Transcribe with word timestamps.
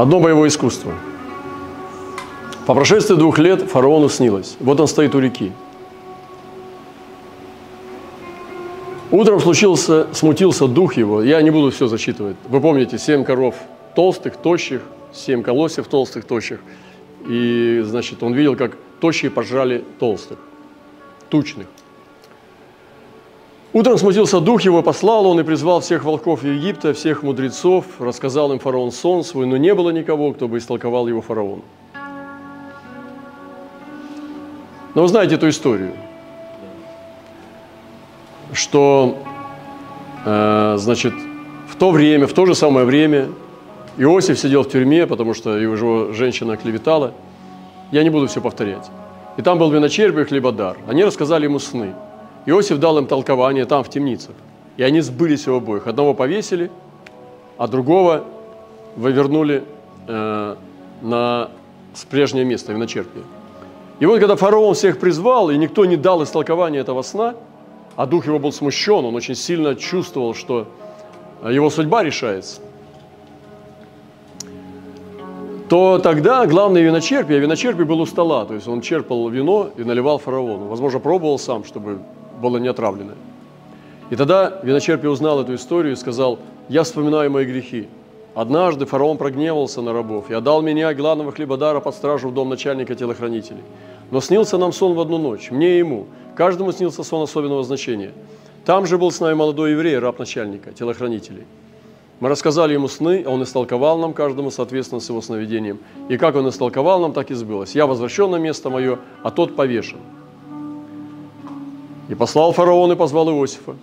Одно 0.00 0.18
боевое 0.18 0.48
искусство. 0.48 0.94
По 2.66 2.74
прошествии 2.74 3.16
двух 3.16 3.38
лет 3.38 3.60
фараону 3.64 4.08
снилось. 4.08 4.56
Вот 4.58 4.80
он 4.80 4.88
стоит 4.88 5.14
у 5.14 5.18
реки. 5.18 5.52
Утром 9.10 9.40
случился, 9.40 10.06
смутился 10.14 10.66
дух 10.68 10.96
его. 10.96 11.22
Я 11.22 11.42
не 11.42 11.50
буду 11.50 11.70
все 11.70 11.86
зачитывать. 11.86 12.36
Вы 12.48 12.62
помните, 12.62 12.96
семь 12.96 13.24
коров 13.24 13.56
толстых, 13.94 14.38
тощих, 14.38 14.80
семь 15.12 15.42
колосьев 15.42 15.86
толстых, 15.86 16.24
тощих. 16.24 16.60
И, 17.28 17.82
значит, 17.84 18.22
он 18.22 18.32
видел, 18.32 18.56
как 18.56 18.78
тощие 19.02 19.30
пожрали 19.30 19.84
толстых, 19.98 20.38
тучных. 21.28 21.66
Утром 23.72 23.98
смутился 23.98 24.40
дух 24.40 24.62
его, 24.62 24.82
послал 24.82 25.26
он 25.26 25.38
и 25.38 25.44
призвал 25.44 25.80
всех 25.80 26.02
волков 26.04 26.42
Египта, 26.42 26.92
всех 26.92 27.22
мудрецов, 27.22 27.84
рассказал 28.00 28.50
им 28.52 28.58
фараон 28.58 28.90
сон 28.90 29.22
свой, 29.22 29.46
но 29.46 29.56
не 29.56 29.74
было 29.74 29.90
никого, 29.90 30.32
кто 30.32 30.48
бы 30.48 30.58
истолковал 30.58 31.06
его 31.06 31.20
фараону. 31.20 31.62
Но 34.96 35.02
вы 35.02 35.06
знаете 35.06 35.36
эту 35.36 35.48
историю, 35.48 35.92
что, 38.52 39.18
э, 40.26 40.74
значит, 40.76 41.14
в 41.68 41.76
то 41.76 41.92
время, 41.92 42.26
в 42.26 42.32
то 42.32 42.46
же 42.46 42.56
самое 42.56 42.84
время 42.84 43.28
Иосиф 43.96 44.36
сидел 44.36 44.64
в 44.64 44.68
тюрьме, 44.68 45.06
потому 45.06 45.32
что 45.32 45.56
его 45.56 46.12
женщина 46.12 46.56
клеветала. 46.56 47.12
Я 47.92 48.02
не 48.02 48.10
буду 48.10 48.26
все 48.26 48.40
повторять. 48.40 48.90
И 49.36 49.42
там 49.42 49.58
был 49.58 49.70
виночерпь 49.70 50.18
и 50.18 50.24
хлебодар. 50.24 50.76
Они 50.88 51.04
рассказали 51.04 51.44
ему 51.44 51.60
сны– 51.60 51.94
Иосиф 52.46 52.78
дал 52.78 52.98
им 52.98 53.06
толкование 53.06 53.64
там, 53.64 53.84
в 53.84 53.90
темницах. 53.90 54.34
И 54.76 54.82
они 54.82 55.00
сбылись 55.00 55.46
у 55.48 55.54
обоих. 55.54 55.86
Одного 55.86 56.14
повесили, 56.14 56.70
а 57.58 57.68
другого 57.68 58.24
вывернули 58.96 59.64
э, 60.06 60.56
на 61.02 61.50
с 61.94 62.04
прежнее 62.04 62.44
место, 62.44 62.72
в 62.72 62.76
виночерпие. 62.76 63.24
И 63.98 64.06
вот 64.06 64.20
когда 64.20 64.36
фараон 64.36 64.74
всех 64.74 64.98
призвал, 64.98 65.50
и 65.50 65.58
никто 65.58 65.84
не 65.84 65.96
дал 65.96 66.22
истолкования 66.22 66.80
этого 66.80 67.02
сна, 67.02 67.34
а 67.96 68.06
дух 68.06 68.26
его 68.26 68.38
был 68.38 68.52
смущен, 68.52 69.04
он 69.04 69.14
очень 69.14 69.34
сильно 69.34 69.74
чувствовал, 69.74 70.34
что 70.34 70.66
его 71.46 71.68
судьба 71.68 72.02
решается, 72.02 72.60
то 75.68 75.98
тогда 75.98 76.46
главный 76.46 76.82
виночерпий, 76.82 77.36
а 77.36 77.38
виночерпий 77.38 77.84
был 77.84 78.00
у 78.00 78.06
стола, 78.06 78.44
то 78.44 78.54
есть 78.54 78.66
он 78.66 78.80
черпал 78.80 79.28
вино 79.28 79.70
и 79.76 79.84
наливал 79.84 80.18
фараону. 80.18 80.66
Возможно, 80.66 80.98
пробовал 80.98 81.38
сам, 81.38 81.64
чтобы 81.64 82.00
было 82.40 82.58
не 82.58 82.68
отравленное. 82.68 83.16
И 84.10 84.16
тогда 84.16 84.60
виночерпий 84.62 85.08
узнал 85.08 85.40
эту 85.40 85.54
историю 85.54 85.92
и 85.92 85.96
сказал, 85.96 86.38
я 86.68 86.82
вспоминаю 86.82 87.30
мои 87.30 87.44
грехи. 87.44 87.88
Однажды 88.34 88.86
фараон 88.86 89.18
прогневался 89.18 89.82
на 89.82 89.92
рабов 89.92 90.30
и 90.30 90.34
отдал 90.34 90.62
меня, 90.62 90.94
главного 90.94 91.32
хлебодара, 91.32 91.80
под 91.80 91.94
стражу 91.94 92.28
в 92.28 92.34
дом 92.34 92.48
начальника 92.48 92.94
телохранителей. 92.94 93.62
Но 94.10 94.20
снился 94.20 94.56
нам 94.58 94.72
сон 94.72 94.94
в 94.94 95.00
одну 95.00 95.18
ночь, 95.18 95.50
мне 95.50 95.74
и 95.74 95.78
ему. 95.78 96.06
Каждому 96.34 96.72
снился 96.72 97.02
сон 97.02 97.22
особенного 97.22 97.62
значения. 97.64 98.12
Там 98.64 98.86
же 98.86 98.98
был 98.98 99.10
с 99.10 99.20
нами 99.20 99.34
молодой 99.34 99.72
еврей, 99.72 99.98
раб 99.98 100.18
начальника, 100.18 100.72
телохранителей. 100.72 101.44
Мы 102.20 102.28
рассказали 102.28 102.74
ему 102.74 102.86
сны, 102.86 103.24
а 103.26 103.30
он 103.30 103.42
истолковал 103.42 103.98
нам 103.98 104.12
каждому 104.12 104.50
соответственно 104.50 105.00
с 105.00 105.08
его 105.08 105.22
сновидением. 105.22 105.78
И 106.08 106.16
как 106.18 106.36
он 106.36 106.48
истолковал 106.48 107.00
нам, 107.00 107.12
так 107.12 107.30
и 107.30 107.34
сбылось. 107.34 107.74
Я 107.74 107.86
возвращен 107.86 108.30
на 108.30 108.36
место 108.36 108.70
мое, 108.70 108.98
а 109.22 109.30
тот 109.30 109.56
повешен. 109.56 109.98
И 112.10 112.14
послал 112.16 112.52
фараон 112.52 112.90
и 112.90 112.96
позвал 112.96 113.30
Иосифа. 113.30 113.76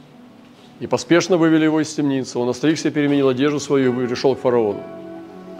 И 0.81 0.85
поспешно 0.85 1.37
вывели 1.37 1.63
его 1.63 1.79
из 1.81 1.93
темницы. 1.93 2.37
Он 2.37 2.49
остригся, 2.49 2.91
переменил 2.91 3.29
одежду 3.29 3.61
свою 3.61 4.03
и 4.03 4.07
пришел 4.07 4.35
к 4.35 4.39
фараону. 4.39 4.81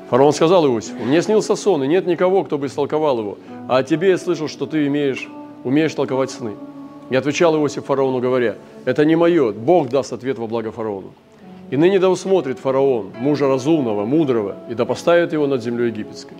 Фараон 0.10 0.34
сказал 0.34 0.68
Иосифу, 0.68 1.02
мне 1.06 1.22
снился 1.22 1.56
сон, 1.56 1.84
и 1.84 1.88
нет 1.88 2.06
никого, 2.06 2.44
кто 2.44 2.58
бы 2.58 2.68
истолковал 2.68 3.20
его. 3.20 3.38
А 3.70 3.78
о 3.78 3.84
тебе 3.84 4.10
я 4.10 4.18
слышал, 4.18 4.50
что 4.50 4.66
ты 4.66 4.86
имеешь, 4.88 5.30
умеешь 5.64 5.94
толковать 5.94 6.30
сны. 6.30 6.56
И 7.10 7.16
отвечал 7.16 7.56
Иосиф 7.56 7.86
фараону, 7.86 8.20
говоря, 8.20 8.58
это 8.84 9.06
не 9.06 9.16
мое, 9.16 9.54
Бог 9.54 9.88
даст 9.88 10.12
ответ 10.12 10.38
во 10.38 10.48
благо 10.48 10.74
фараону. 10.74 11.14
И 11.72 11.78
ныне 11.78 12.00
да 12.00 12.10
усмотрит 12.10 12.60
фараон, 12.60 13.12
мужа 13.18 13.48
разумного, 13.48 14.06
мудрого, 14.06 14.58
и 14.70 14.74
да 14.74 14.84
поставит 14.84 15.32
его 15.32 15.48
над 15.48 15.64
землей 15.64 15.88
египетской. 15.88 16.36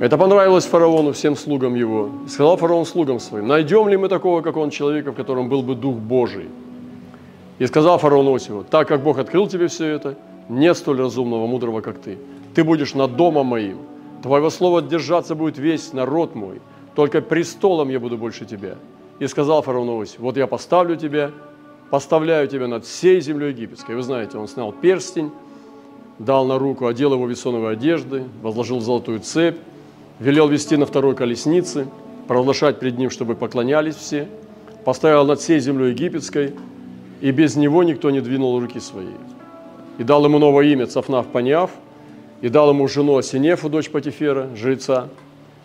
Это 0.00 0.16
понравилось 0.16 0.64
фараону, 0.64 1.12
всем 1.12 1.34
слугам 1.34 1.74
его. 1.74 2.10
сказал 2.28 2.56
фараон 2.56 2.86
слугам 2.86 3.18
своим, 3.18 3.48
найдем 3.48 3.88
ли 3.88 3.96
мы 3.96 4.08
такого, 4.08 4.42
как 4.42 4.56
он, 4.56 4.70
человека, 4.70 5.10
в 5.10 5.16
котором 5.16 5.48
был 5.48 5.62
бы 5.62 5.74
Дух 5.74 5.96
Божий? 5.96 6.48
И 7.58 7.66
сказал 7.66 7.98
фараон 7.98 8.32
Осиву, 8.32 8.62
так 8.62 8.86
как 8.86 9.02
Бог 9.02 9.18
открыл 9.18 9.48
тебе 9.48 9.66
все 9.66 9.86
это, 9.86 10.14
нет 10.48 10.76
столь 10.76 11.00
разумного, 11.00 11.48
мудрого, 11.48 11.80
как 11.80 11.98
ты. 11.98 12.16
Ты 12.54 12.62
будешь 12.62 12.94
над 12.94 13.16
домом 13.16 13.46
моим. 13.46 13.78
Твоего 14.22 14.50
слова 14.50 14.82
держаться 14.82 15.34
будет 15.34 15.58
весь 15.58 15.92
народ 15.92 16.36
мой. 16.36 16.60
Только 16.94 17.20
престолом 17.20 17.88
я 17.88 17.98
буду 17.98 18.16
больше 18.16 18.44
тебя. 18.44 18.76
И 19.18 19.26
сказал 19.26 19.62
фараон 19.62 20.00
Осиф, 20.00 20.20
вот 20.20 20.36
я 20.36 20.46
поставлю 20.46 20.94
тебя, 20.94 21.32
поставляю 21.90 22.46
тебя 22.46 22.68
над 22.68 22.84
всей 22.84 23.20
землей 23.20 23.48
египетской. 23.48 23.96
Вы 23.96 24.02
знаете, 24.02 24.38
он 24.38 24.46
снял 24.46 24.70
перстень, 24.70 25.32
дал 26.20 26.46
на 26.46 26.56
руку, 26.56 26.86
одел 26.86 27.14
его 27.14 27.26
весоновой 27.26 27.72
одежды, 27.72 28.22
возложил 28.42 28.78
золотую 28.78 29.18
цепь, 29.18 29.56
велел 30.20 30.48
вести 30.48 30.76
на 30.76 30.86
второй 30.86 31.14
колеснице, 31.14 31.86
провозглашать 32.26 32.78
пред 32.78 32.98
ним, 32.98 33.10
чтобы 33.10 33.34
поклонялись 33.34 33.96
все, 33.96 34.28
поставил 34.84 35.24
над 35.24 35.40
всей 35.40 35.60
землей 35.60 35.90
египетской, 35.90 36.54
и 37.20 37.30
без 37.30 37.56
него 37.56 37.82
никто 37.82 38.10
не 38.10 38.20
двинул 38.20 38.58
руки 38.60 38.80
своей. 38.80 39.16
И 39.98 40.04
дал 40.04 40.24
ему 40.24 40.38
новое 40.38 40.66
имя 40.66 40.86
Цафнав 40.86 41.26
Паниав, 41.26 41.70
и 42.40 42.48
дал 42.48 42.70
ему 42.70 42.86
жену 42.86 43.16
Асинефу, 43.16 43.68
дочь 43.68 43.90
Патифера, 43.90 44.48
жреца, 44.54 45.08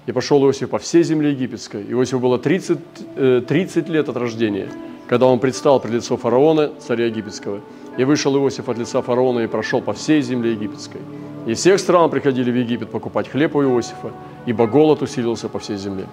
и 0.05 0.11
пошел 0.11 0.43
Иосиф 0.43 0.69
по 0.69 0.79
всей 0.79 1.03
земле 1.03 1.31
египетской. 1.31 1.83
Иосифу 1.83 2.19
было 2.19 2.39
30, 2.39 3.45
30 3.47 3.89
э, 3.89 3.91
лет 3.91 4.09
от 4.09 4.17
рождения, 4.17 4.69
когда 5.07 5.27
он 5.27 5.39
предстал 5.39 5.79
пред 5.79 5.93
лицо 5.93 6.17
фараона, 6.17 6.71
царя 6.79 7.05
египетского. 7.05 7.61
И 7.97 8.03
вышел 8.03 8.35
Иосиф 8.35 8.67
от 8.69 8.77
лица 8.77 9.01
фараона 9.01 9.41
и 9.41 9.47
прошел 9.47 9.81
по 9.81 9.93
всей 9.93 10.21
земле 10.21 10.53
египетской. 10.53 10.99
Из 11.45 11.59
всех 11.59 11.79
стран 11.79 12.09
приходили 12.09 12.51
в 12.51 12.55
Египет 12.55 12.89
покупать 12.89 13.27
хлеб 13.27 13.55
у 13.55 13.63
Иосифа, 13.63 14.11
ибо 14.45 14.65
голод 14.65 15.01
усилился 15.01 15.49
по 15.49 15.59
всей 15.59 15.75
земле. 15.75 16.05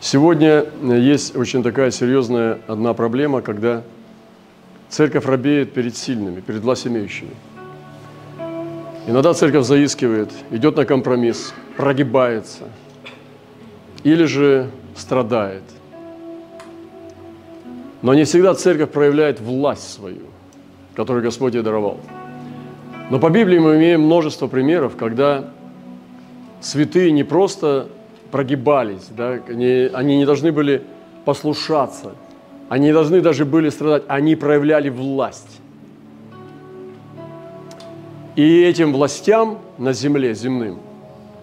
Сегодня 0.00 0.66
есть 0.82 1.34
очень 1.34 1.62
такая 1.62 1.90
серьезная 1.90 2.60
одна 2.68 2.94
проблема, 2.94 3.42
когда 3.42 3.82
церковь 4.90 5.24
робеет 5.24 5.72
перед 5.72 5.96
сильными, 5.96 6.40
перед 6.40 6.60
властимеющими. 6.60 7.30
Иногда 9.08 9.34
церковь 9.34 9.66
заискивает, 9.66 10.30
идет 10.50 10.76
на 10.76 10.84
компромисс, 10.84 11.52
прогибается 11.76 12.68
или 14.04 14.24
же 14.24 14.70
страдает. 14.94 15.64
Но 18.02 18.14
не 18.14 18.24
всегда 18.24 18.54
церковь 18.54 18.90
проявляет 18.90 19.40
власть 19.40 19.92
свою, 19.92 20.22
которую 20.94 21.24
Господь 21.24 21.54
ей 21.54 21.62
даровал. 21.62 21.98
Но 23.10 23.18
по 23.18 23.28
Библии 23.28 23.58
мы 23.58 23.76
имеем 23.76 24.02
множество 24.02 24.46
примеров, 24.46 24.96
когда 24.96 25.50
святые 26.60 27.12
не 27.12 27.22
просто 27.22 27.88
прогибались, 28.30 29.08
да, 29.10 29.38
они, 29.46 29.90
они 29.92 30.16
не 30.16 30.24
должны 30.24 30.52
были 30.52 30.82
послушаться, 31.26 32.12
они 32.70 32.86
не 32.86 32.92
должны 32.92 33.20
даже 33.20 33.44
были 33.44 33.68
страдать, 33.68 34.04
они 34.08 34.36
проявляли 34.36 34.88
власть. 34.88 35.60
И 38.36 38.62
этим 38.62 38.92
властям 38.92 39.58
на 39.78 39.92
земле, 39.92 40.34
земным, 40.34 40.78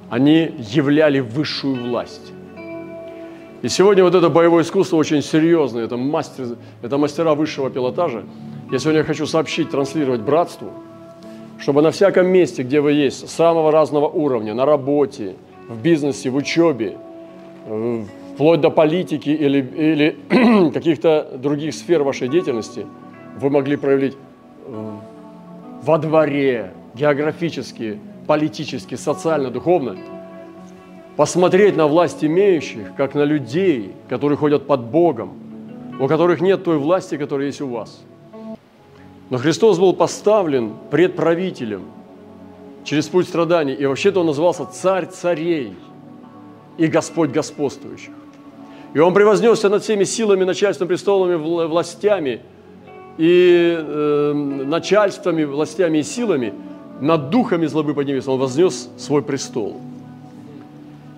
они 0.09 0.53
являли 0.57 1.19
высшую 1.19 1.75
власть. 1.75 2.33
И 3.61 3.69
сегодня 3.69 4.03
вот 4.03 4.16
это 4.16 4.29
боевое 4.29 4.63
искусство 4.63 4.97
очень 4.97 5.21
серьезное, 5.21 5.85
это, 5.85 5.95
мастер, 5.95 6.57
это 6.81 6.97
мастера 6.97 7.35
высшего 7.35 7.69
пилотажа. 7.69 8.23
Я 8.71 8.79
сегодня 8.79 9.03
хочу 9.03 9.27
сообщить, 9.27 9.69
транслировать 9.69 10.21
братству– 10.21 10.73
чтобы 11.61 11.83
на 11.83 11.91
всяком 11.91 12.27
месте, 12.27 12.63
где 12.63 12.81
вы 12.81 12.94
есть, 12.94 13.30
самого 13.30 13.71
разного 13.71 14.07
уровня, 14.07 14.53
на 14.53 14.65
работе, 14.65 15.36
в 15.69 15.80
бизнесе, 15.80 16.30
в 16.31 16.36
учебе, 16.36 16.97
э, 17.68 18.03
вплоть 18.33 18.62
до 18.62 18.71
политики 18.71 19.30
или, 19.30 19.62
или 19.62 20.71
каких-то 20.74 21.38
других 21.38 21.75
сфер 21.75 22.01
вашей 22.01 22.30
деятельности, 22.30 22.88
вы 23.39 23.50
могли 23.51 23.77
проявить 23.77 24.18
э, 24.65 24.89
во 25.83 25.97
дворе, 26.00 26.74
географически, 26.95 28.00
политически, 28.25 28.95
социально, 28.95 29.51
духовно, 29.51 29.97
посмотреть 31.15 31.77
на 31.77 31.86
власть 31.86 32.24
имеющих, 32.24 32.95
как 32.95 33.13
на 33.13 33.24
людей, 33.24 33.91
которые 34.09 34.38
ходят 34.38 34.65
под 34.65 34.81
Богом, 34.86 35.33
у 36.00 36.07
которых 36.07 36.41
нет 36.41 36.63
той 36.63 36.80
власти, 36.80 37.18
которая 37.18 37.47
есть 37.47 37.62
у 37.62 37.68
вас– 37.68 38.01
но 39.31 39.38
Христос 39.38 39.80
был 39.80 39.94
поставлен 39.94 40.74
предправителем 40.92 41.83
через 42.83 43.07
путь 43.07 43.30
страданий. 43.30 43.74
И 43.74 43.86
вообще-то 43.86 44.19
он 44.19 44.25
назывался 44.25 44.66
царь 44.66 45.06
царей 45.06 45.74
и 46.78 46.88
Господь 46.88 47.31
господствующих. 47.31 48.12
И 48.94 49.00
он 49.00 49.13
превознесся 49.13 49.69
над 49.69 49.83
всеми 49.83 50.04
силами, 50.04 50.44
начальством, 50.44 50.89
престолами, 50.89 51.36
властями 51.36 52.42
и 53.18 53.74
э, 53.80 54.33
начальствами, 54.33 55.45
властями 55.45 56.00
и 56.00 56.04
силами, 56.04 56.54
над 57.00 57.30
духами 57.30 57.68
злобы 57.68 57.94
поднимется, 57.94 58.31
он 58.31 58.39
вознес 58.39 58.89
свой 58.98 59.22
престол. 59.22 59.80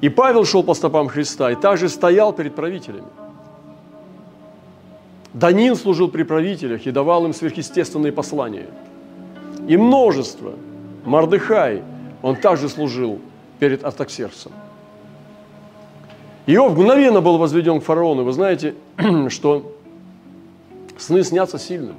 И 0.01 0.09
Павел 0.09 0.45
шел 0.45 0.61
по 0.61 0.75
стопам 0.75 1.07
Христа 1.07 1.49
и 1.49 1.55
также 1.55 1.89
стоял 1.89 2.31
перед 2.31 2.53
правителями. 2.53 3.07
Данин 5.33 5.75
служил 5.75 6.09
при 6.09 6.23
правителях 6.23 6.85
и 6.85 6.91
давал 6.91 7.25
им 7.25 7.33
сверхъестественные 7.33 8.11
послания. 8.11 8.67
И 9.67 9.77
множество. 9.77 10.53
Мардыхай, 11.05 11.81
он 12.21 12.35
также 12.35 12.69
служил 12.69 13.19
перед 13.59 13.83
Артаксерсом. 13.83 14.51
Иов 16.45 16.73
мгновенно 16.73 17.21
был 17.21 17.37
возведен 17.37 17.81
к 17.81 17.83
фараону. 17.83 18.23
Вы 18.23 18.31
знаете, 18.31 18.75
что 19.29 19.73
сны 20.97 21.23
снятся 21.23 21.57
сильным. 21.57 21.95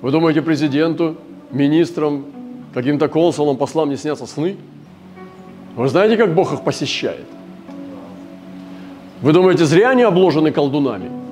Вы 0.00 0.10
думаете, 0.10 0.42
президенту, 0.42 1.16
министрам, 1.50 2.26
каким-то 2.74 3.08
консулам, 3.08 3.56
послам 3.56 3.88
не 3.88 3.96
снятся 3.96 4.26
сны? 4.26 4.56
Вы 5.76 5.88
знаете, 5.88 6.16
как 6.16 6.34
Бог 6.34 6.52
их 6.52 6.62
посещает? 6.62 7.26
Вы 9.22 9.32
думаете, 9.32 9.64
зря 9.64 9.90
они 9.90 10.02
обложены 10.02 10.50
колдунами? 10.50 11.23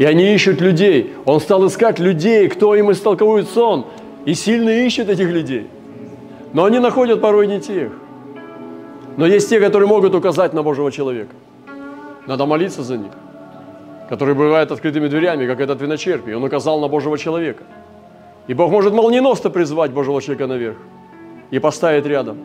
И 0.00 0.04
они 0.06 0.32
ищут 0.32 0.62
людей. 0.62 1.12
Он 1.26 1.40
стал 1.40 1.66
искать 1.66 1.98
людей, 1.98 2.48
кто 2.48 2.74
им 2.74 2.90
истолковывает 2.90 3.50
сон. 3.50 3.84
И 4.24 4.32
сильно 4.32 4.70
ищут 4.70 5.10
этих 5.10 5.28
людей. 5.28 5.66
Но 6.54 6.64
они 6.64 6.78
находят 6.78 7.20
порой 7.20 7.46
не 7.46 7.60
тех. 7.60 7.92
Но 9.18 9.26
есть 9.26 9.50
те, 9.50 9.60
которые 9.60 9.86
могут 9.86 10.14
указать 10.14 10.54
на 10.54 10.62
Божьего 10.62 10.90
человека. 10.90 11.34
Надо 12.26 12.46
молиться 12.46 12.82
за 12.82 12.96
них. 12.96 13.12
Которые 14.08 14.34
бывают 14.34 14.72
открытыми 14.72 15.06
дверями, 15.06 15.46
как 15.46 15.60
этот 15.60 15.82
виночерпий. 15.82 16.34
Он 16.34 16.44
указал 16.44 16.80
на 16.80 16.88
Божьего 16.88 17.18
человека. 17.18 17.64
И 18.46 18.54
Бог 18.54 18.70
может 18.70 18.94
молниеносно 18.94 19.50
призвать 19.50 19.90
Божьего 19.90 20.22
человека 20.22 20.46
наверх 20.46 20.76
и 21.50 21.58
поставить 21.58 22.06
рядом. 22.06 22.38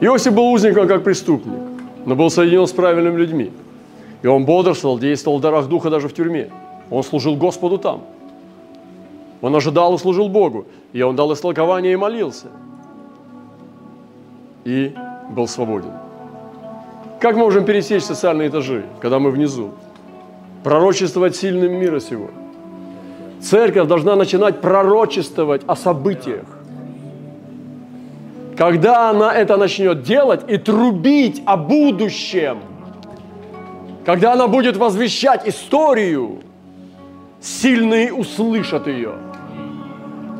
Иосиф 0.00 0.32
был 0.32 0.52
узником, 0.52 0.86
как 0.86 1.02
преступник, 1.02 1.67
но 2.08 2.16
был 2.16 2.30
соединен 2.30 2.66
с 2.66 2.72
правильными 2.72 3.18
людьми. 3.18 3.52
И 4.22 4.26
он 4.26 4.46
бодрствовал, 4.46 4.98
действовал 4.98 5.38
в 5.38 5.40
дарах 5.42 5.68
Духа 5.68 5.90
даже 5.90 6.08
в 6.08 6.14
тюрьме. 6.14 6.48
Он 6.88 7.02
служил 7.02 7.36
Господу 7.36 7.76
там. 7.76 8.00
Он 9.42 9.54
ожидал 9.54 9.94
и 9.94 9.98
служил 9.98 10.30
Богу. 10.30 10.64
И 10.94 11.02
он 11.02 11.16
дал 11.16 11.30
истолкование 11.34 11.92
и 11.92 11.96
молился. 11.96 12.46
И 14.64 14.94
был 15.36 15.46
свободен. 15.46 15.92
Как 17.20 17.36
мы 17.36 17.42
можем 17.42 17.66
пересечь 17.66 18.04
социальные 18.04 18.48
этажи, 18.48 18.86
когда 19.00 19.18
мы 19.18 19.30
внизу? 19.30 19.72
Пророчествовать 20.64 21.36
сильным 21.36 21.74
мира 21.74 22.00
сего. 22.00 22.30
Церковь 23.42 23.86
должна 23.86 24.16
начинать 24.16 24.62
пророчествовать 24.62 25.60
о 25.66 25.76
событиях. 25.76 26.46
Когда 28.58 29.08
она 29.08 29.32
это 29.32 29.56
начнет 29.56 30.02
делать 30.02 30.40
и 30.48 30.58
трубить 30.58 31.40
о 31.46 31.56
будущем, 31.56 32.58
когда 34.04 34.32
она 34.32 34.48
будет 34.48 34.76
возвещать 34.76 35.46
историю, 35.46 36.40
сильные 37.40 38.12
услышат 38.12 38.88
ее. 38.88 39.12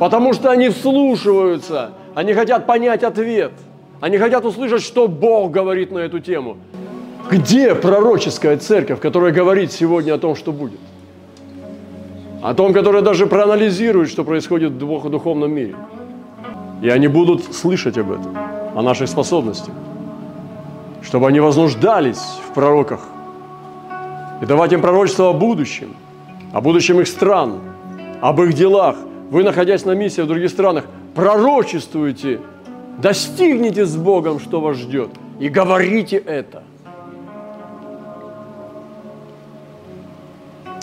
Потому 0.00 0.32
что 0.32 0.50
они 0.50 0.68
вслушиваются, 0.68 1.92
они 2.16 2.34
хотят 2.34 2.66
понять 2.66 3.04
ответ, 3.04 3.52
они 4.00 4.18
хотят 4.18 4.44
услышать, 4.44 4.82
что 4.82 5.06
Бог 5.06 5.52
говорит 5.52 5.92
на 5.92 5.98
эту 5.98 6.18
тему. 6.18 6.56
Где 7.30 7.76
пророческая 7.76 8.56
церковь, 8.56 8.98
которая 8.98 9.30
говорит 9.30 9.70
сегодня 9.70 10.14
о 10.14 10.18
том, 10.18 10.34
что 10.34 10.50
будет? 10.50 10.80
О 12.42 12.52
том, 12.52 12.72
которая 12.72 13.02
даже 13.02 13.28
проанализирует, 13.28 14.10
что 14.10 14.24
происходит 14.24 14.72
в 14.72 15.08
духовном 15.08 15.52
мире– 15.52 15.76
и 16.82 16.88
они 16.88 17.08
будут 17.08 17.54
слышать 17.54 17.98
об 17.98 18.12
этом, 18.12 18.36
о 18.74 18.82
наших 18.82 19.08
способностях, 19.08 19.74
чтобы 21.02 21.28
они 21.28 21.40
вознуждались 21.40 22.22
в 22.48 22.54
пророках 22.54 23.00
и 24.40 24.46
давать 24.46 24.72
им 24.72 24.80
пророчество 24.80 25.30
о 25.30 25.32
будущем, 25.32 25.96
о 26.52 26.60
будущем 26.60 27.00
их 27.00 27.08
стран, 27.08 27.60
об 28.20 28.40
их 28.42 28.52
делах. 28.52 28.96
Вы, 29.30 29.42
находясь 29.42 29.84
на 29.84 29.92
миссии 29.92 30.20
в 30.20 30.26
других 30.26 30.50
странах, 30.50 30.84
пророчествуете, 31.14 32.40
достигните 32.98 33.84
с 33.84 33.96
Богом, 33.96 34.38
что 34.38 34.60
вас 34.60 34.76
ждет, 34.76 35.10
и 35.40 35.48
говорите 35.48 36.16
это. 36.16 36.62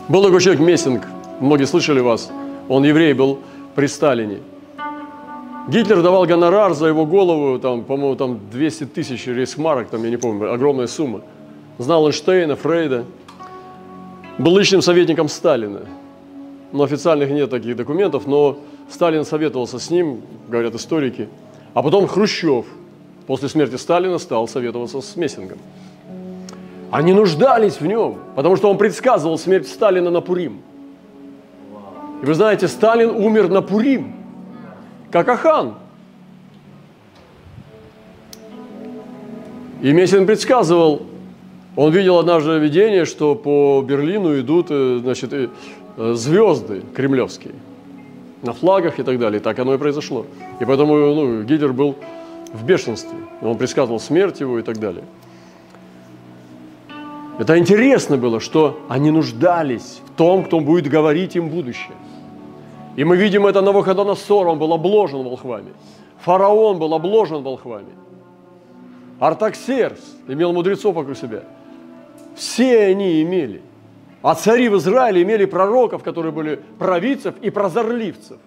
Был 0.08 0.24
такой 0.24 0.40
человек 0.42 0.62
Мессинг, 0.62 1.04
многие 1.40 1.66
слышали 1.66 2.00
вас, 2.00 2.30
он 2.70 2.84
еврей 2.84 3.14
был 3.14 3.40
при 3.76 3.88
Сталине– 3.88 4.40
Гитлер 5.68 6.04
давал 6.04 6.26
гонорар 6.28 6.74
за 6.76 6.88
его 6.88 7.08
голову, 7.08 7.58
там, 7.58 7.84
по-моему, 7.84 8.16
там 8.16 8.40
200 8.52 8.86
тысяч 8.86 9.26
рейсмарок, 9.26 9.90
там, 9.90 10.04
я 10.04 10.12
не 10.12 10.18
помню, 10.18 10.54
огромная 10.54 10.86
сумма. 10.86 11.22
Знал 11.80 12.06
Эйнштейна, 12.06 12.56
Фрейда. 12.56 13.06
Был 14.38 14.58
личным 14.58 14.84
советником 14.84 15.28
Сталина. 15.28 15.82
Но 16.72 16.84
официальных 16.84 17.32
нет 17.32 17.50
таких 17.50 17.76
документов, 17.76 18.28
но 18.28 18.60
Сталин 18.92 19.26
советовался 19.26 19.80
с 19.80 19.90
ним, 19.90 20.22
говорят 20.48 20.76
историки. 20.76 21.30
А 21.74 21.82
потом 21.82 22.06
Хрущев 22.06 22.66
после 23.26 23.50
смерти 23.50 23.76
Сталина 23.76 24.20
стал 24.20 24.48
советоваться 24.48 25.02
с 25.02 25.16
Мессингом. 25.16 25.58
Они 26.92 27.12
нуждались 27.14 27.82
в 27.82 27.88
нем, 27.88 28.20
потому 28.36 28.56
что 28.56 28.70
он 28.70 28.78
предсказывал 28.78 29.40
смерть 29.40 29.68
Сталина 29.68 30.12
на 30.12 30.22
Пурим. 30.22 30.62
И 32.22 32.26
вы 32.26 32.36
знаете, 32.36 32.68
Сталин 32.68 33.10
умер 33.10 33.50
на 33.50 33.64
Пурим– 33.64 34.14
как 35.16 35.30
Ахан. 35.30 35.76
И 39.82 39.94
Мессин 39.94 40.26
предсказывал, 40.26 41.04
он 41.78 41.94
видел 41.94 42.20
однажды 42.20 42.60
видение, 42.60 43.06
что 43.06 43.34
по 43.34 43.82
Берлину 43.82 44.38
идут 44.38 44.68
э, 44.72 45.00
значит, 45.02 45.32
э, 45.32 45.48
звезды 46.16 46.84
кремлевские 46.94 47.54
на 48.42 48.52
флагах 48.52 49.00
и 49.00 49.04
так 49.04 49.18
далее. 49.18 49.40
Так 49.40 49.58
оно 49.58 49.76
и 49.76 49.78
произошло. 49.78 50.26
И 50.60 50.66
поэтому 50.66 50.98
ну, 50.98 51.44
Гитлер 51.44 51.72
был 51.72 51.96
в 52.52 52.66
бешенстве. 52.66 53.18
Он 53.42 53.58
предсказывал 53.58 54.02
смерть 54.02 54.42
его 54.42 54.60
и 54.60 54.64
так 54.64 54.80
далее. 54.80 55.06
Это 57.40 57.58
интересно 57.58 58.18
было, 58.18 58.42
что 58.42 58.82
они 58.90 59.12
нуждались 59.12 60.02
в 60.08 60.18
том, 60.18 60.44
кто 60.44 60.60
будет 60.60 60.90
говорить 60.90 61.38
им 61.38 61.48
будущее. 61.48 61.96
И 62.96 63.04
мы 63.04 63.18
видим 63.18 63.46
это 63.46 63.62
на 63.62 63.68
Навуходоносор, 63.68 64.48
он 64.48 64.58
был 64.58 64.74
обложен 64.74 65.24
волхвами. 65.24 65.74
Фараон 66.20 66.80
был 66.80 66.94
обложен 66.94 67.44
волхвами. 67.44 67.94
Артаксерс 69.20 70.00
имел 70.28 70.54
мудрецов 70.54 70.96
вокруг 70.96 71.18
себя. 71.18 71.44
Все 72.36 72.86
они 72.86 73.22
имели. 73.22 73.62
А 74.22 74.34
цари 74.34 74.70
в 74.70 74.78
Израиле 74.78 75.22
имели 75.24 75.46
пророков, 75.46 76.04
которые 76.04 76.32
были 76.32 76.60
провидцев 76.80 77.36
и 77.42 77.50
прозорливцев. 77.50 78.38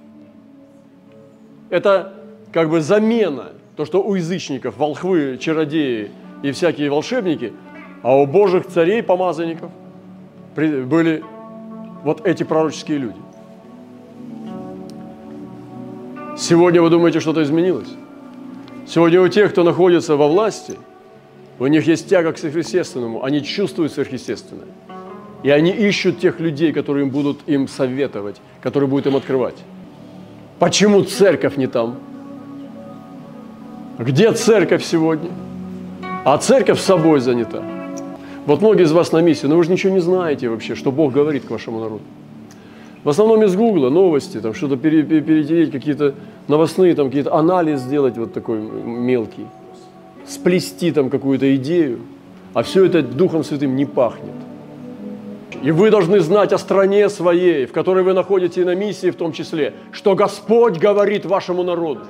Это 1.70 2.14
как 2.52 2.70
бы 2.70 2.80
замена, 2.80 3.52
то, 3.76 3.84
что 3.84 4.02
у 4.02 4.14
язычников 4.14 4.76
волхвы, 4.76 5.38
чародеи 5.38 6.10
и 6.42 6.50
всякие 6.52 6.90
волшебники, 6.90 7.52
а 8.02 8.16
у 8.16 8.26
божьих 8.26 8.66
царей, 8.66 9.02
помазанников 9.02 9.70
были 10.56 11.22
вот 12.02 12.26
эти 12.26 12.42
пророческие 12.42 12.98
люди. 12.98 13.27
Сегодня 16.38 16.80
вы 16.80 16.88
думаете, 16.88 17.18
что-то 17.18 17.42
изменилось? 17.42 17.88
Сегодня 18.86 19.20
у 19.20 19.26
тех, 19.26 19.50
кто 19.50 19.64
находится 19.64 20.16
во 20.16 20.28
власти, 20.28 20.76
у 21.58 21.66
них 21.66 21.84
есть 21.88 22.08
тяга 22.08 22.32
к 22.32 22.38
сверхъестественному, 22.38 23.24
они 23.24 23.42
чувствуют 23.42 23.92
сверхъестественное. 23.92 24.68
И 25.42 25.50
они 25.50 25.72
ищут 25.72 26.20
тех 26.20 26.38
людей, 26.38 26.72
которые 26.72 27.06
им 27.06 27.10
будут 27.10 27.40
им 27.46 27.66
советовать, 27.66 28.36
которые 28.62 28.88
будут 28.88 29.08
им 29.08 29.16
открывать. 29.16 29.56
Почему 30.60 31.02
церковь 31.02 31.56
не 31.56 31.66
там? 31.66 31.96
Где 33.98 34.32
церковь 34.32 34.84
сегодня? 34.84 35.30
А 36.24 36.38
церковь 36.38 36.80
собой 36.80 37.18
занята. 37.18 37.64
Вот 38.46 38.60
многие 38.60 38.84
из 38.84 38.92
вас 38.92 39.10
на 39.10 39.20
миссии, 39.20 39.46
но 39.48 39.56
вы 39.56 39.64
же 39.64 39.72
ничего 39.72 39.92
не 39.92 40.00
знаете 40.00 40.48
вообще, 40.48 40.76
что 40.76 40.92
Бог 40.92 41.12
говорит 41.12 41.46
к 41.46 41.50
вашему 41.50 41.80
народу. 41.80 42.04
В 43.04 43.08
основном 43.08 43.44
из 43.44 43.54
Гугла 43.54 43.90
новости, 43.90 44.40
там 44.40 44.54
что-то 44.54 44.76
перетереть, 44.76 45.70
какие-то 45.70 46.14
новостные, 46.48 46.94
там 46.94 47.06
какие-то 47.06 47.34
анализ 47.34 47.80
сделать 47.80 48.18
вот 48.18 48.32
такой 48.32 48.60
мелкий, 48.60 49.46
сплести 50.26 50.90
там 50.90 51.08
какую-то 51.08 51.54
идею, 51.56 52.00
а 52.54 52.62
все 52.62 52.84
это 52.84 53.02
Духом 53.02 53.44
Святым 53.44 53.76
не 53.76 53.86
пахнет. 53.86 54.34
И 55.62 55.70
вы 55.70 55.90
должны 55.90 56.20
знать 56.20 56.52
о 56.52 56.58
стране 56.58 57.08
своей, 57.08 57.66
в 57.66 57.72
которой 57.72 58.04
вы 58.04 58.12
находитесь 58.12 58.64
на 58.64 58.74
миссии 58.74 59.10
в 59.10 59.16
том 59.16 59.32
числе, 59.32 59.74
что 59.92 60.14
Господь 60.14 60.78
говорит 60.78 61.24
вашему 61.24 61.62
народу, 61.62 62.02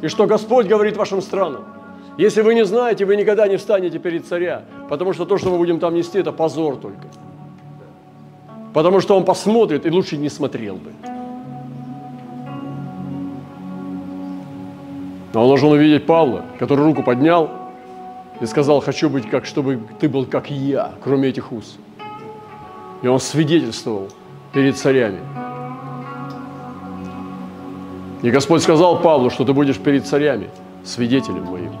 и 0.00 0.08
что 0.08 0.26
Господь 0.26 0.66
говорит 0.66 0.96
вашим 0.96 1.22
странам. 1.22 1.64
Если 2.16 2.42
вы 2.42 2.54
не 2.54 2.64
знаете, 2.64 3.04
вы 3.04 3.16
никогда 3.16 3.48
не 3.48 3.56
встанете 3.56 3.98
перед 3.98 4.26
царя, 4.26 4.62
потому 4.88 5.12
что 5.12 5.24
то, 5.24 5.38
что 5.38 5.50
мы 5.50 5.58
будем 5.58 5.80
там 5.80 5.94
нести, 5.94 6.18
это 6.18 6.30
позор 6.30 6.76
только. 6.76 7.08
Потому 8.74 9.00
что 9.00 9.16
он 9.16 9.24
посмотрит 9.24 9.86
и 9.86 9.90
лучше 9.90 10.18
не 10.18 10.28
смотрел 10.28 10.74
бы. 10.74 10.90
Но 15.32 15.42
он 15.42 15.48
должен 15.48 15.70
увидеть 15.70 16.06
Павла, 16.06 16.42
который 16.58 16.84
руку 16.84 17.02
поднял 17.02 17.50
и 18.40 18.46
сказал, 18.46 18.80
хочу 18.80 19.08
быть 19.08 19.30
как, 19.30 19.46
чтобы 19.46 19.80
ты 20.00 20.08
был 20.08 20.26
как 20.26 20.50
я, 20.50 20.92
кроме 21.02 21.28
этих 21.28 21.52
уз. 21.52 21.78
И 23.02 23.06
он 23.06 23.20
свидетельствовал 23.20 24.08
перед 24.52 24.76
царями. 24.76 25.20
И 28.22 28.30
Господь 28.30 28.62
сказал 28.62 29.00
Павлу, 29.00 29.30
что 29.30 29.44
ты 29.44 29.52
будешь 29.52 29.78
перед 29.78 30.06
царями 30.06 30.48
свидетелем 30.84 31.44
моим. 31.44 31.72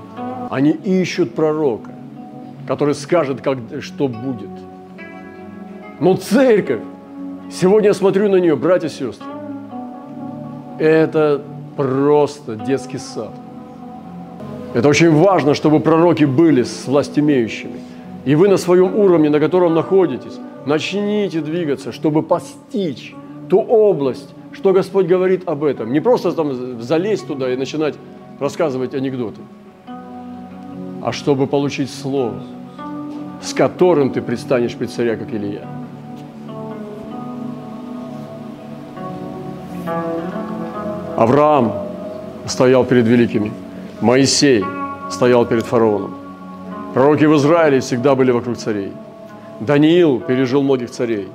Они 0.50 0.70
ищут 0.70 1.34
пророка, 1.34 1.90
который 2.68 2.94
скажет, 2.94 3.40
как, 3.40 3.58
что 3.80 4.08
будет. 4.08 4.53
Но 6.00 6.16
церковь, 6.16 6.80
сегодня 7.50 7.88
я 7.88 7.94
смотрю 7.94 8.28
на 8.28 8.36
нее, 8.36 8.56
братья 8.56 8.88
и 8.88 8.90
сестры, 8.90 9.26
это 10.78 11.40
просто 11.76 12.56
детский 12.56 12.98
сад. 12.98 13.30
Это 14.74 14.88
очень 14.88 15.12
важно, 15.12 15.54
чтобы 15.54 15.78
пророки 15.78 16.24
были 16.24 16.64
с 16.64 16.86
властимеющими. 16.88 17.80
И 18.24 18.34
вы 18.34 18.48
на 18.48 18.56
своем 18.56 18.96
уровне, 18.96 19.30
на 19.30 19.38
котором 19.38 19.74
находитесь, 19.74 20.38
начните 20.66 21.40
двигаться, 21.40 21.92
чтобы 21.92 22.22
постичь 22.22 23.14
ту 23.48 23.60
область, 23.60 24.34
что 24.52 24.72
Господь 24.72 25.06
говорит 25.06 25.48
об 25.48 25.62
этом. 25.62 25.92
Не 25.92 26.00
просто 26.00 26.32
там 26.32 26.82
залезть 26.82 27.26
туда 27.28 27.52
и 27.52 27.56
начинать 27.56 27.94
рассказывать 28.40 28.94
анекдоты, 28.94 29.40
а 31.02 31.12
чтобы 31.12 31.46
получить 31.46 31.90
слово, 31.90 32.42
с 33.40 33.54
которым 33.54 34.10
ты 34.10 34.22
предстанешь 34.22 34.74
пред 34.74 34.90
царя, 34.90 35.16
как 35.16 35.32
Илья. 35.32 35.68
Авраам 41.16 41.72
стоял 42.46 42.84
перед 42.84 43.06
великими– 43.06 43.52
Моисей 44.04 44.62
стоял 45.10 45.46
перед 45.46 45.64
фараоном. 45.64 46.14
Пророки 46.92 47.24
в 47.24 47.36
Израиле 47.36 47.80
всегда 47.80 48.14
были 48.14 48.32
вокруг 48.32 48.58
царей. 48.58 48.92
Даниил 49.60 50.20
пережил 50.20 50.62
многих 50.62 50.90
царей. 50.90 51.28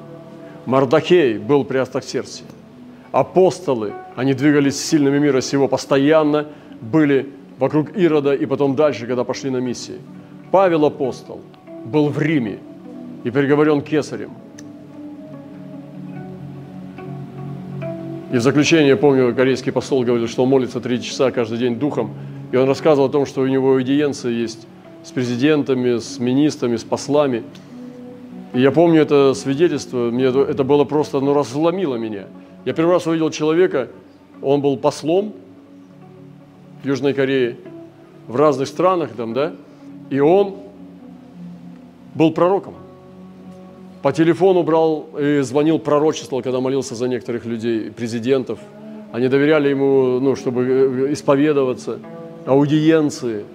Мардахей 0.66 1.38
был 1.38 1.64
при 1.64 1.78
Астахсерсе. 1.78 2.44
Апостолы, 3.12 3.94
они 4.16 4.36
двигались 4.36 4.80
сильными 4.80 5.18
мира 5.18 5.42
сего, 5.42 5.68
постоянно 5.68 6.46
были 6.80 7.30
вокруг 7.58 7.98
Ирода 7.98 8.36
и 8.36 8.46
потом 8.46 8.76
дальше, 8.76 9.08
когда 9.08 9.24
пошли 9.24 9.50
на 9.50 9.58
миссии. 9.58 10.00
Павел 10.52 10.86
апостол 10.86 11.42
был 11.86 12.10
в 12.10 12.22
Риме 12.22 12.60
и 13.24 13.32
переговорен 13.32 13.82
кесарем. 13.82 14.32
И 18.32 18.38
в 18.38 18.42
заключение, 18.42 18.90
я 18.90 18.98
помню, 18.98 19.34
корейский 19.34 19.72
посол 19.72 20.04
говорил, 20.04 20.28
что 20.28 20.44
он 20.44 20.50
молится 20.50 20.80
три 20.80 21.02
часа 21.02 21.32
каждый 21.32 21.58
день 21.58 21.80
духом– 21.80 22.14
и 22.52 22.58
он 22.58 22.68
рассказывал 22.68 23.10
о 23.10 23.12
том, 23.12 23.26
что 23.26 23.42
у 23.42 23.48
него 23.48 23.74
аудиенция 23.74 24.32
есть 24.32 24.68
с 25.04 25.12
президентами, 25.12 26.00
с 26.00 26.20
министрами, 26.20 26.78
с 26.78 26.84
послами. 26.84 27.44
И 28.54 28.62
я 28.62 28.72
помню 28.72 29.02
это 29.02 29.34
свидетельство, 29.36 30.10
мне 30.10 30.26
это, 30.26 30.64
было 30.64 30.84
просто, 30.84 31.20
ну, 31.20 31.34
разломило 31.34 31.96
меня. 31.96 32.26
Я 32.66 32.74
первый 32.74 32.94
раз 32.94 33.06
увидел 33.06 33.30
человека, 33.30 33.90
он 34.42 34.62
был 34.62 34.78
послом 34.78 35.34
в 36.82 36.88
Южной 36.88 37.14
Корее, 37.14 37.58
в 38.28 38.36
разных 38.36 38.68
странах 38.68 39.12
там, 39.16 39.34
да, 39.34 39.54
и 40.10 40.20
он 40.20 40.56
был 42.16 42.32
пророком. 42.32 42.74
По 44.02 44.12
телефону 44.12 44.64
брал 44.64 45.08
и 45.20 45.42
звонил, 45.42 45.80
пророчествовал, 45.80 46.42
когда 46.42 46.60
молился 46.60 46.96
за 46.96 47.08
некоторых 47.08 47.46
людей, 47.46 47.92
президентов. 47.92 48.60
Они 49.12 49.28
доверяли 49.28 49.70
ему, 49.70 50.20
ну, 50.20 50.36
чтобы 50.36 50.64
э, 50.64 51.14
исповедоваться– 51.14 52.00
аудиенции 52.46 53.46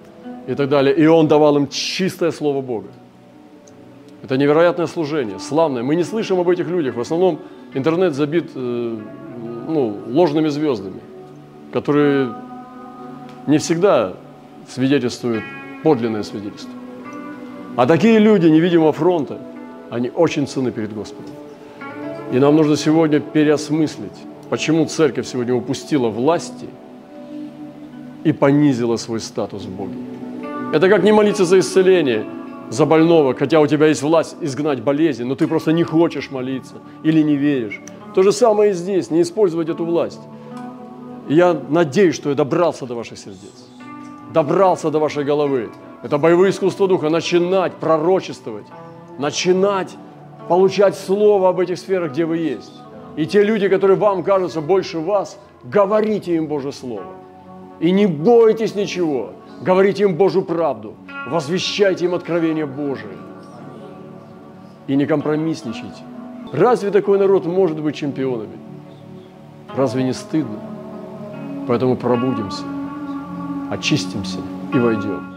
и 0.47 0.55
так 0.55 0.69
далее. 0.69 0.95
И 0.95 1.05
он 1.05 1.27
давал 1.27 1.57
им 1.57 1.67
чистое 1.67 2.31
Слово 2.31 2.61
Бога. 2.61 2.87
Это 4.23 4.37
невероятное 4.37 4.87
служение, 4.87 5.39
славное. 5.39 5.83
Мы 5.83 5.95
не 5.95 6.03
слышим 6.03 6.39
об 6.39 6.49
этих 6.49 6.67
людях. 6.67 6.95
В 6.95 7.01
основном 7.01 7.39
интернет 7.73 8.13
забит 8.13 8.51
э, 8.55 8.97
ну, 9.67 9.97
ложными 10.07 10.47
звездами, 10.47 11.01
которые 11.71 12.33
не 13.47 13.57
всегда 13.57 14.13
свидетельствуют 14.67 15.43
подлинное 15.83 16.23
свидетельство. 16.23 16.71
А 17.75 17.85
такие 17.85 18.19
люди 18.19 18.47
невидимого 18.47 18.93
фронта, 18.93 19.37
они 19.95 20.09
очень 20.09 20.47
ценны 20.47 20.71
перед 20.71 20.93
Господом. 20.93 21.31
И 22.31 22.39
нам 22.39 22.55
нужно 22.55 22.77
сегодня 22.77 23.19
переосмыслить, 23.19 24.17
почему 24.49 24.85
церковь 24.85 25.27
сегодня 25.27 25.53
упустила 25.55 26.09
власти– 26.09 26.67
и 28.25 28.33
понизила 28.33 28.97
свой 28.97 29.19
статус 29.19 29.65
в 29.65 29.69
Боге. 29.69 29.93
Это 30.73 30.89
как 30.89 31.03
не 31.03 31.11
молиться 31.11 31.45
за 31.45 31.59
исцеление, 31.59 32.25
за 32.69 32.85
больного, 32.85 33.35
хотя 33.35 33.61
у 33.61 33.67
тебя 33.67 33.87
есть 33.87 34.01
власть 34.01 34.35
изгнать 34.41 34.81
болезнь, 34.81 35.23
но 35.23 35.35
ты 35.35 35.47
просто 35.47 35.71
не 35.71 35.83
хочешь 35.83 36.31
молиться 36.31 36.73
или 37.03 37.21
не 37.21 37.35
веришь. 37.35 37.79
То 38.15 38.23
же 38.23 38.31
самое 38.31 38.71
и 38.71 38.73
здесь, 38.73 39.11
не 39.11 39.21
использовать 39.21 39.69
эту 39.69 39.85
власть. 39.85 40.21
И 41.29 41.35
я 41.35 41.55
надеюсь, 41.69 42.15
что 42.15 42.29
я 42.29 42.35
добрался 42.35 42.87
до 42.87 42.95
ваших 42.95 43.19
сердец, 43.19 43.67
добрался 44.33 44.89
до 44.89 44.97
вашей 44.97 45.23
головы. 45.23 45.69
Это 46.01 46.17
боевое 46.17 46.49
искусство 46.49 46.87
духа, 46.87 47.09
начинать 47.09 47.75
пророчествовать, 47.75 48.65
начинать 49.17 49.95
получать 50.47 50.95
слово 50.95 51.49
об 51.49 51.59
этих 51.59 51.77
сферах, 51.77 52.11
где 52.11 52.25
вы 52.25 52.37
есть. 52.37 52.73
И 53.15 53.25
те 53.25 53.43
люди, 53.43 53.69
которые 53.69 53.97
вам 53.97 54.23
кажутся 54.23 54.61
больше 54.61 54.99
вас, 54.99 55.39
говорите 55.63 56.35
им 56.35 56.47
Божье 56.47 56.71
Слово. 56.71 57.13
И 57.79 57.91
не 57.91 58.07
бойтесь 58.07 58.75
ничего. 58.75 59.31
Говорите 59.61 60.03
им 60.03 60.15
Божью 60.15 60.43
правду. 60.43 60.95
Возвещайте 61.27 62.05
им 62.05 62.13
откровение 62.13 62.65
Божие. 62.65 63.17
И 64.87 64.95
не 64.95 65.05
компромиссничайте. 65.05 66.03
Разве 66.51 66.91
такой 66.91 67.17
народ 67.17 67.45
может 67.45 67.81
быть 67.81 67.95
чемпионами? 67.95 68.57
Разве 69.75 70.03
не 70.03 70.13
стыдно? 70.13 70.59
Поэтому 71.67 71.95
пробудимся, 71.95 72.63
очистимся 73.71 74.39
и 74.73 74.77
войдем. 74.77 75.34